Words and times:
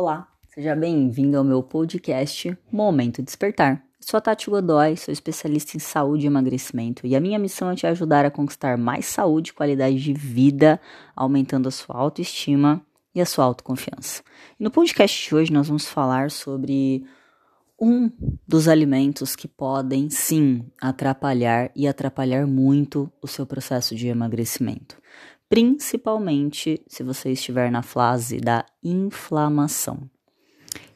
Olá, 0.00 0.28
seja 0.54 0.76
bem-vindo 0.76 1.36
ao 1.36 1.42
meu 1.42 1.60
podcast 1.60 2.56
Momento 2.70 3.20
Despertar. 3.20 3.84
Sou 3.98 4.16
a 4.16 4.20
Tati 4.20 4.48
Godoy, 4.48 4.96
sou 4.96 5.10
especialista 5.10 5.76
em 5.76 5.80
saúde 5.80 6.24
e 6.24 6.28
emagrecimento 6.28 7.04
e 7.04 7.16
a 7.16 7.20
minha 7.20 7.36
missão 7.36 7.68
é 7.68 7.74
te 7.74 7.84
ajudar 7.84 8.24
a 8.24 8.30
conquistar 8.30 8.78
mais 8.78 9.06
saúde 9.06 9.50
e 9.50 9.54
qualidade 9.54 10.00
de 10.00 10.12
vida, 10.12 10.80
aumentando 11.16 11.66
a 11.66 11.72
sua 11.72 11.96
autoestima 11.96 12.80
e 13.12 13.20
a 13.20 13.26
sua 13.26 13.44
autoconfiança. 13.44 14.22
No 14.56 14.70
podcast 14.70 15.28
de 15.28 15.34
hoje 15.34 15.52
nós 15.52 15.66
vamos 15.66 15.86
falar 15.86 16.30
sobre 16.30 17.04
um 17.80 18.08
dos 18.46 18.68
alimentos 18.68 19.34
que 19.34 19.48
podem 19.48 20.08
sim 20.10 20.64
atrapalhar 20.80 21.72
e 21.74 21.88
atrapalhar 21.88 22.46
muito 22.46 23.10
o 23.20 23.26
seu 23.26 23.44
processo 23.44 23.96
de 23.96 24.06
emagrecimento 24.06 24.96
principalmente 25.48 26.82
se 26.86 27.02
você 27.02 27.32
estiver 27.32 27.70
na 27.70 27.82
fase 27.82 28.38
da 28.38 28.64
inflamação. 28.82 30.08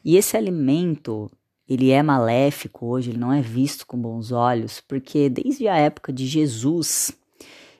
E 0.03 0.15
esse 0.15 0.37
alimento, 0.37 1.31
ele 1.67 1.91
é 1.91 2.03
maléfico 2.03 2.87
hoje, 2.87 3.11
ele 3.11 3.19
não 3.19 3.33
é 3.33 3.41
visto 3.41 3.87
com 3.87 3.97
bons 3.97 4.31
olhos, 4.31 4.81
porque 4.81 5.29
desde 5.29 5.67
a 5.67 5.77
época 5.77 6.11
de 6.11 6.25
Jesus, 6.27 7.11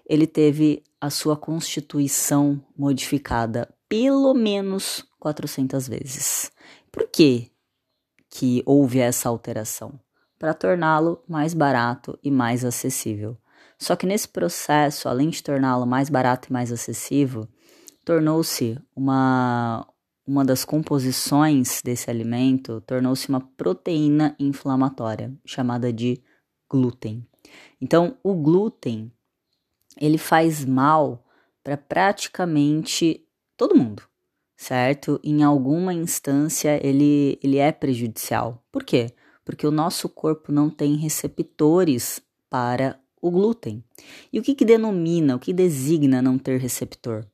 ele 0.07 0.25
teve 0.25 0.83
a 0.99 1.09
sua 1.09 1.35
constituição 1.35 2.63
modificada 2.77 3.69
pelo 3.89 4.33
menos 4.33 5.05
400 5.19 5.87
vezes. 5.87 6.51
Por 6.91 7.07
que 7.07 7.51
que 8.29 8.63
houve 8.65 8.99
essa 8.99 9.29
alteração? 9.29 9.99
Para 10.39 10.53
torná-lo 10.53 11.21
mais 11.27 11.53
barato 11.53 12.17
e 12.23 12.31
mais 12.31 12.65
acessível. 12.65 13.37
Só 13.83 13.97
que 13.97 14.05
nesse 14.05 14.29
processo, 14.29 15.09
além 15.09 15.29
de 15.29 15.43
torná-lo 15.43 15.85
mais 15.85 16.09
barato 16.09 16.47
e 16.47 16.53
mais 16.53 16.71
acessível, 16.71 17.45
tornou-se 18.05 18.79
uma, 18.95 19.85
uma 20.25 20.45
das 20.45 20.63
composições 20.63 21.81
desse 21.83 22.09
alimento, 22.09 22.79
tornou-se 22.87 23.27
uma 23.27 23.41
proteína 23.41 24.37
inflamatória, 24.39 25.33
chamada 25.45 25.91
de 25.91 26.23
glúten. 26.69 27.27
Então, 27.81 28.15
o 28.23 28.33
glúten, 28.33 29.11
ele 29.99 30.17
faz 30.17 30.63
mal 30.63 31.21
para 31.61 31.75
praticamente 31.75 33.27
todo 33.57 33.75
mundo, 33.75 34.03
certo? 34.55 35.19
Em 35.21 35.43
alguma 35.43 35.93
instância, 35.93 36.79
ele, 36.81 37.37
ele 37.43 37.57
é 37.57 37.73
prejudicial. 37.73 38.63
Por 38.71 38.85
quê? 38.85 39.11
Porque 39.43 39.67
o 39.67 39.71
nosso 39.71 40.07
corpo 40.07 40.53
não 40.53 40.69
tem 40.69 40.95
receptores 40.95 42.21
para 42.49 43.02
o 43.23 43.31
glúten. 43.31 43.81
E 44.33 44.37
o 44.37 44.43
que, 44.43 44.53
que 44.53 44.65
denomina, 44.65 45.37
o 45.37 45.39
que 45.39 45.53
designa 45.53 46.21
não 46.21 46.37
ter 46.37 46.59
receptor? 46.59 47.25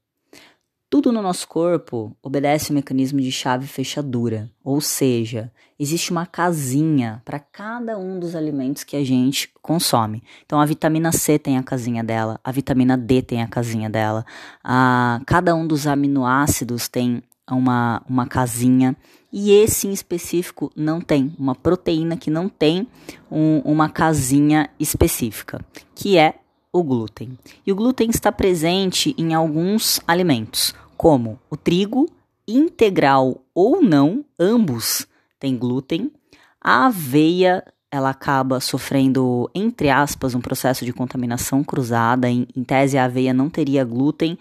Tudo 0.88 1.12
no 1.12 1.22
nosso 1.22 1.48
corpo 1.48 2.16
obedece 2.22 2.72
ao 2.72 2.76
mecanismo 2.76 3.20
de 3.20 3.32
chave 3.32 3.68
fechadura, 3.68 4.52
ou 4.64 4.82
seja, 4.82 5.52
existe 5.80 6.12
uma 6.12 6.26
casinha 6.26 7.22
para 7.26 7.40
cada 7.40 7.98
um 7.98 8.20
dos 8.20 8.36
alimentos 8.36 8.84
que 8.84 8.96
a 8.96 9.04
gente 9.04 9.52
consome. 9.62 10.24
Então 10.46 10.60
a 10.60 10.66
vitamina 10.66 11.12
C 11.12 11.38
tem 11.38 11.58
a 11.58 11.64
casinha 11.64 12.04
dela, 12.04 12.40
a 12.44 12.52
vitamina 12.52 12.98
D 12.98 13.22
tem 13.22 13.42
a 13.42 13.48
casinha 13.48 13.90
dela, 13.90 14.26
a, 14.64 15.22
cada 15.28 15.56
um 15.56 15.66
dos 15.66 15.86
aminoácidos 15.86 16.88
tem 16.88 17.22
uma, 17.56 18.02
uma 18.08 18.26
casinha 18.26 18.96
e 19.32 19.52
esse 19.52 19.88
em 19.88 19.92
específico 19.92 20.72
não 20.76 21.00
tem, 21.00 21.34
uma 21.38 21.54
proteína 21.54 22.18
que 22.18 22.32
não 22.32 22.50
tem 22.50 22.88
um, 23.32 23.60
uma 23.60 23.88
casinha 23.88 24.70
específica, 24.80 25.64
que 25.94 26.18
é 26.18 26.36
o 26.74 26.84
glúten. 26.84 27.38
E 27.66 27.72
o 27.72 27.76
glúten 27.76 28.10
está 28.10 28.32
presente 28.32 29.14
em 29.18 29.34
alguns 29.34 30.02
alimentos, 30.08 30.74
como 30.98 31.40
o 31.50 31.56
trigo, 31.56 32.08
integral 32.48 33.42
ou 33.54 33.82
não, 33.82 34.26
ambos 34.40 35.08
têm 35.40 35.56
glúten. 35.56 36.12
A 36.60 36.88
aveia, 36.88 37.64
ela 37.92 38.10
acaba 38.10 38.60
sofrendo, 38.60 39.50
entre 39.54 39.90
aspas, 39.90 40.34
um 40.34 40.42
processo 40.42 40.84
de 40.84 40.92
contaminação 40.92 41.64
cruzada. 41.64 42.30
Em, 42.30 42.48
em 42.56 42.64
tese, 42.64 42.98
a 42.98 43.06
aveia 43.06 43.34
não 43.34 43.50
teria 43.50 43.86
glúten, 43.86 44.38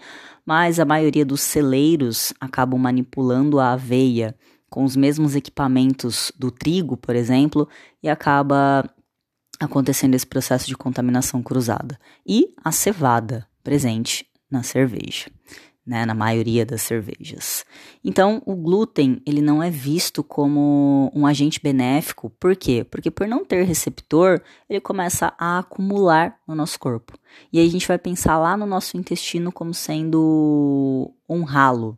mas 0.49 0.79
a 0.79 0.83
maioria 0.83 1.23
dos 1.23 1.41
celeiros 1.41 2.33
acabam 2.39 2.81
manipulando 2.81 3.59
a 3.59 3.73
aveia 3.73 4.35
com 4.67 4.83
os 4.83 4.95
mesmos 4.95 5.35
equipamentos 5.35 6.31
do 6.39 6.49
trigo, 6.49 6.97
por 6.97 7.15
exemplo, 7.15 7.69
e 8.01 8.09
acaba 8.09 8.83
acontecendo 9.59 10.15
esse 10.15 10.25
processo 10.25 10.65
de 10.65 10.75
contaminação 10.75 11.43
cruzada. 11.43 11.99
E 12.25 12.51
a 12.65 12.71
cevada, 12.71 13.47
presente 13.63 14.25
na 14.49 14.63
cerveja, 14.63 15.29
né, 15.89 16.05
na 16.05 16.13
maioria 16.13 16.65
das 16.65 16.83
cervejas. 16.83 17.65
Então, 18.03 18.41
o 18.45 18.55
glúten, 18.55 19.21
ele 19.25 19.41
não 19.41 19.61
é 19.61 19.69
visto 19.69 20.23
como 20.23 21.11
um 21.13 21.25
agente 21.25 21.59
benéfico, 21.59 22.29
por 22.39 22.55
quê? 22.55 22.85
Porque 22.89 23.09
por 23.09 23.27
não 23.27 23.43
ter 23.43 23.63
receptor, 23.63 24.39
ele 24.69 24.79
começa 24.79 25.33
a 25.37 25.59
acumular 25.59 26.37
no 26.47 26.53
nosso 26.53 26.79
corpo. 26.79 27.17
E 27.51 27.59
aí 27.59 27.67
a 27.67 27.71
gente 27.71 27.87
vai 27.87 27.97
pensar 27.97 28.37
lá 28.37 28.55
no 28.55 28.65
nosso 28.65 28.95
intestino 28.95 29.51
como 29.51 29.73
sendo 29.73 31.11
um 31.27 31.43
ralo, 31.43 31.97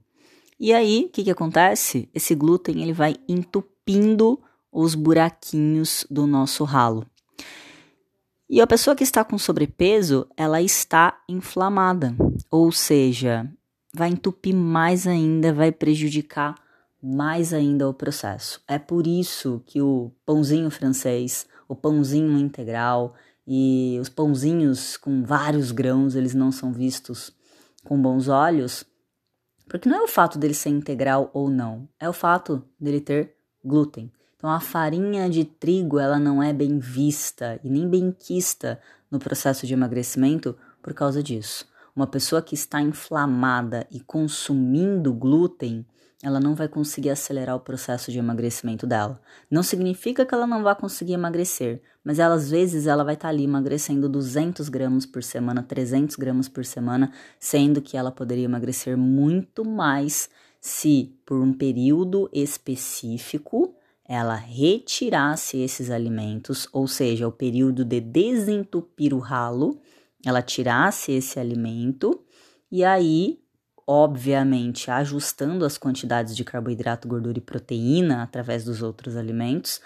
e 0.64 0.72
aí, 0.74 1.06
o 1.08 1.10
que, 1.10 1.24
que 1.24 1.32
acontece? 1.32 2.08
Esse 2.14 2.36
glúten 2.36 2.84
ele 2.84 2.94
vai 2.94 3.16
entupindo 3.28 4.40
os 4.72 4.94
buraquinhos 4.94 6.06
do 6.08 6.28
nosso 6.28 6.64
ralo. 6.64 7.04
E 8.48 8.62
a 8.62 8.68
pessoa 8.68 8.96
que 8.96 9.04
está 9.04 9.24
com 9.24 9.40
sobrepeso, 9.40 10.28
ela 10.38 10.62
está 10.62 11.20
inflamada, 11.28 12.16
ou 12.52 12.72
seja, 12.72 13.52
vai 13.94 14.10
entupir 14.10 14.56
mais 14.56 15.06
ainda, 15.08 15.54
vai 15.54 15.72
prejudicar 15.72 16.56
mais 17.02 17.54
ainda 17.54 17.90
o 17.90 17.94
processo. 17.94 18.62
É 18.68 18.78
por 18.78 19.08
isso 19.08 19.62
que 19.66 19.82
o 19.82 20.12
pãozinho 20.26 20.70
francês, 20.70 21.48
o 21.68 21.76
pãozinho 21.76 22.38
integral 22.38 23.16
e 23.46 23.98
os 24.00 24.10
pãozinhos 24.10 24.98
com 24.98 25.24
vários 25.24 25.72
grãos, 25.72 26.16
eles 26.16 26.36
não 26.36 26.52
são 26.52 26.72
vistos 26.72 27.34
com 27.84 28.00
bons 28.00 28.28
olhos, 28.28 28.86
porque 29.68 29.90
não 29.90 29.98
é 29.98 30.04
o 30.04 30.08
fato 30.08 30.38
dele 30.38 30.54
ser 30.54 30.70
integral 30.70 31.32
ou 31.34 31.50
não, 31.50 31.88
é 32.00 32.08
o 32.08 32.14
fato 32.14 32.64
dele 32.80 33.02
ter 33.02 33.36
glúten. 33.64 34.12
Então 34.36 34.50
a 34.50 34.60
farinha 34.60 35.30
de 35.30 35.46
trigo 35.46 36.00
ela 36.00 36.20
não 36.20 36.42
é 36.42 36.52
bem 36.52 36.80
vista 36.80 37.60
e 37.64 37.70
nem 37.70 37.88
bem 37.88 38.12
quista 38.12 38.80
no 39.10 39.20
processo 39.20 39.66
de 39.66 39.74
emagrecimento 39.74 40.58
por 40.82 40.94
causa 40.94 41.22
disso. 41.22 41.71
Uma 41.96 42.08
pessoa 42.08 42.42
que 42.42 42.56
está 42.56 42.82
inflamada 42.82 43.86
e 43.92 44.00
consumindo 44.00 45.14
glúten, 45.14 45.86
ela 46.24 46.40
não 46.40 46.54
vai 46.54 46.68
conseguir 46.68 47.10
acelerar 47.10 47.56
o 47.56 47.60
processo 47.60 48.12
de 48.12 48.20
emagrecimento 48.20 48.86
dela. 48.86 49.20
Não 49.50 49.64
significa 49.64 50.26
que 50.26 50.34
ela 50.34 50.46
não 50.46 50.62
vai 50.62 50.76
conseguir 50.76 51.14
emagrecer, 51.14 51.82
mas 52.04 52.20
ela, 52.20 52.36
às 52.36 52.50
vezes 52.50 52.86
ela 52.86 53.04
vai 53.04 53.16
estar 53.16 53.28
tá 53.28 53.34
ali 53.34 53.44
emagrecendo 53.44 54.08
200 54.08 54.70
gramas 54.70 55.06
por 55.06 55.24
semana, 55.24 55.64
300 55.64 56.16
gramas 56.16 56.48
por 56.48 56.64
semana, 56.64 57.12
sendo 57.40 57.82
que 57.82 57.98
ela 57.98 58.12
poderia 58.12 58.46
emagrecer 58.46 58.96
muito 58.96 59.66
mais 59.66 60.30
se, 60.60 61.16
por 61.26 61.42
um 61.42 61.52
período 61.52 62.30
específico, 62.32 63.76
ela 64.06 64.36
retirasse 64.36 65.58
esses 65.58 65.90
alimentos, 65.90 66.68
ou 66.72 66.88
seja, 66.88 67.28
o 67.28 67.32
período 67.32 67.84
de 67.84 68.00
desentupir 68.00 69.14
o 69.14 69.20
ralo, 69.20 69.80
ela 70.26 70.42
tirasse 70.42 71.12
esse 71.12 71.40
alimento 71.40 72.24
e 72.72 72.84
aí 72.84 73.42
obviamente 73.86 74.90
ajustando 74.90 75.66
as 75.66 75.78
quantidades 75.78 76.36
de 76.36 76.46
carboidrato, 76.46 77.08
gordura 77.08 77.38
e 77.38 77.42
proteína 77.42 78.24
através 78.24 78.64
dos 78.64 78.82
outros 78.82 79.18
alimentos, 79.18 79.82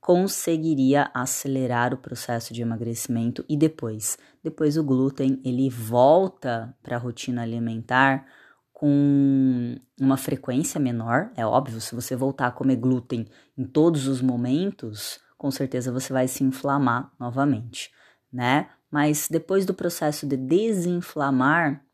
conseguiria 0.00 1.10
acelerar 1.12 1.92
o 1.92 1.98
processo 1.98 2.54
de 2.54 2.62
emagrecimento 2.62 3.44
e 3.48 3.56
depois, 3.56 4.16
depois 4.42 4.76
o 4.76 4.84
glúten 4.84 5.40
ele 5.44 5.68
volta 5.68 6.74
para 6.82 6.96
a 6.96 7.00
rotina 7.00 7.42
alimentar 7.42 8.24
com 8.72 9.76
uma 10.00 10.16
frequência 10.16 10.78
menor, 10.78 11.32
é 11.36 11.44
óbvio, 11.44 11.80
se 11.80 11.96
você 11.96 12.14
voltar 12.14 12.46
a 12.46 12.52
comer 12.52 12.76
glúten 12.76 13.26
em 13.56 13.64
todos 13.64 14.06
os 14.06 14.22
momentos, 14.22 15.18
com 15.36 15.50
certeza 15.50 15.90
você 15.90 16.12
vai 16.12 16.28
se 16.28 16.44
inflamar 16.44 17.10
novamente, 17.18 17.90
né? 18.32 18.68
Mas 18.90 19.28
depois 19.30 19.66
do 19.66 19.74
processo 19.74 20.26
de 20.26 20.36
desinflamar, 20.36 21.84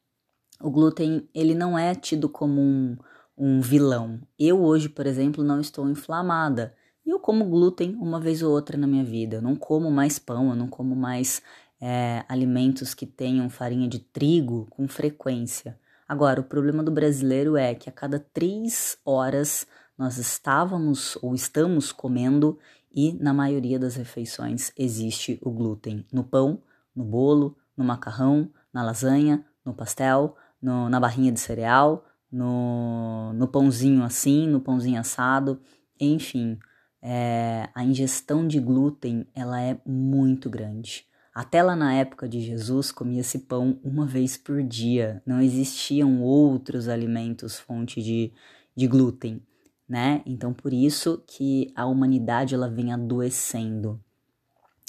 o 0.61 0.71
glúten 0.71 1.29
ele 1.35 1.55
não 1.55 1.79
é 1.79 1.95
tido 1.95 2.29
como 2.29 2.61
um, 2.61 2.97
um 3.37 3.61
vilão. 3.61 4.21
Eu 4.39 4.63
hoje, 4.63 4.89
por 4.89 5.07
exemplo, 5.07 5.43
não 5.43 5.61
estou 5.61 5.89
inflamada. 5.89 6.75
E 7.05 7.11
eu 7.11 7.19
como 7.19 7.45
glúten 7.45 7.97
uma 8.01 8.19
vez 8.21 8.43
ou 8.43 8.53
outra 8.53 8.79
na 8.79 8.87
minha 8.87 9.05
vida. 9.05 9.37
Eu 9.37 9.43
não 9.43 9.57
como 9.57 9.91
mais 9.91 10.19
pão, 10.19 10.51
eu 10.51 10.57
não 10.57 10.69
como 10.69 10.97
mais 10.97 11.43
é, 11.81 12.25
alimentos 12.29 12.95
que 12.95 13.05
tenham 13.05 13.51
farinha 13.51 13.89
de 13.89 13.99
trigo 13.99 14.67
com 14.71 14.89
frequência. 14.89 15.79
Agora, 16.09 16.41
o 16.41 16.45
problema 16.45 16.83
do 16.83 16.91
brasileiro 16.91 17.57
é 17.57 17.75
que 17.75 17.89
a 17.89 17.93
cada 17.93 18.19
três 18.19 18.97
horas 19.05 19.67
nós 19.97 20.19
estávamos 20.19 21.17
ou 21.23 21.35
estamos 21.35 21.93
comendo 21.93 22.59
e 22.91 23.13
na 23.15 23.33
maioria 23.35 23.79
das 23.79 23.97
refeições 23.97 24.73
existe 24.77 25.39
o 25.43 25.51
glúten 25.51 26.07
no 26.13 26.25
pão, 26.25 26.63
no 26.95 27.05
bolo, 27.05 27.57
no 27.77 27.85
macarrão, 27.85 28.51
na 28.73 28.83
lasanha, 28.83 29.45
no 29.65 29.75
pastel, 29.75 30.37
no, 30.61 30.89
na 30.89 31.01
barrinha 31.01 31.33
de 31.33 31.41
cereal, 31.41 32.05
no, 32.31 33.33
no 33.33 33.49
pãozinho 33.49 34.03
assim, 34.03 34.49
no 34.49 34.61
pãozinho 34.61 35.01
assado, 35.01 35.61
enfim, 36.01 36.59
é, 37.01 37.69
a 37.75 37.85
ingestão 37.85 38.47
de 38.47 38.59
glúten 38.59 39.27
ela 39.35 39.61
é 39.61 39.79
muito 39.87 40.51
grande. 40.51 41.07
Até 41.35 41.63
lá 41.63 41.75
na 41.75 41.93
época 41.95 42.29
de 42.29 42.41
Jesus 42.41 42.93
comia-se 42.93 43.41
pão 43.41 43.81
uma 43.83 44.07
vez 44.07 44.37
por 44.37 44.63
dia, 44.63 45.23
não 45.27 45.41
existiam 45.41 46.23
outros 46.23 46.89
alimentos 46.89 47.59
fonte 47.59 48.01
de, 48.03 48.33
de 48.77 48.87
glúten, 48.87 49.43
né? 49.89 50.23
Então 50.25 50.53
por 50.53 50.73
isso 50.73 51.23
que 51.27 51.73
a 51.75 51.87
humanidade 51.87 52.55
ela 52.55 52.69
vem 52.69 52.93
adoecendo. 52.93 54.01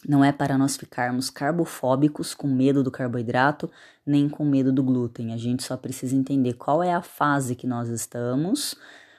Não 0.07 0.24
é 0.24 0.31
para 0.31 0.57
nós 0.57 0.78
ficarmos 0.78 1.30
carbofóbicos 1.30 2.34
com 2.34 2.48
medo 2.48 2.84
do 2.84 2.92
carboidrato, 2.92 3.69
nem 4.06 4.30
com 4.30 4.46
medo 4.46 4.72
do 4.72 4.84
glúten. 4.84 5.34
A 5.34 5.38
gente 5.38 5.63
só 5.63 5.75
precisa 5.75 6.16
entender 6.16 6.54
qual 6.54 6.84
é 6.84 6.94
a 6.94 7.02
fase 7.02 7.56
que 7.56 7.66
nós 7.66 7.90
estamos 7.90 8.75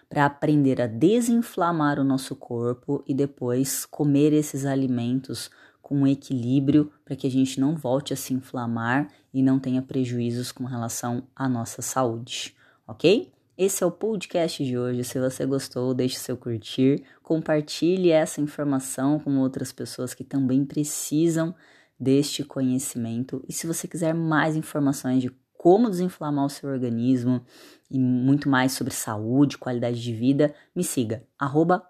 para 0.08 0.24
aprender 0.24 0.80
a 0.80 0.86
desinflamar 0.86 1.98
o 1.98 2.04
nosso 2.04 2.36
corpo 2.36 3.02
e 3.06 3.12
depois 3.12 3.84
comer 3.84 4.32
esses 4.32 4.64
alimentos 4.64 5.50
com 5.82 6.06
equilíbrio 6.06 6.92
para 7.04 7.16
que 7.16 7.26
a 7.26 7.30
gente 7.30 7.60
não 7.60 7.76
volte 7.76 8.12
a 8.12 8.16
se 8.16 8.32
inflamar 8.32 9.08
e 9.32 9.42
não 9.42 9.58
tenha 9.58 9.82
prejuízos 9.82 10.52
com 10.52 10.64
relação 10.64 11.24
à 11.34 11.48
nossa 11.48 11.82
saúde, 11.82 12.54
ok? 12.86 13.32
Esse 13.58 13.82
é 13.82 13.86
o 13.86 13.90
podcast 13.90 14.62
de 14.62 14.76
hoje. 14.76 15.02
Se 15.02 15.18
você 15.18 15.46
gostou, 15.46 15.94
deixe 15.94 16.18
seu 16.18 16.36
curtir, 16.36 17.02
compartilhe 17.22 18.10
essa 18.10 18.38
informação 18.38 19.18
com 19.18 19.38
outras 19.38 19.72
pessoas 19.72 20.12
que 20.12 20.22
também 20.22 20.62
precisam 20.62 21.54
deste 21.98 22.44
conhecimento. 22.44 23.42
E 23.48 23.54
se 23.54 23.66
você 23.66 23.88
quiser 23.88 24.12
mais 24.12 24.56
informações 24.56 25.22
de 25.22 25.30
como 25.56 25.88
desinflamar 25.88 26.44
o 26.44 26.50
seu 26.50 26.68
organismo 26.68 27.42
e 27.90 27.98
muito 27.98 28.46
mais 28.46 28.72
sobre 28.72 28.92
saúde, 28.92 29.56
qualidade 29.56 30.02
de 30.02 30.12
vida, 30.12 30.54
me 30.74 30.84
siga, 30.84 31.26
arroba 31.38 31.82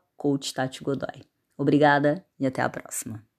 Obrigada 1.58 2.24
e 2.38 2.46
até 2.46 2.62
a 2.62 2.68
próxima. 2.68 3.35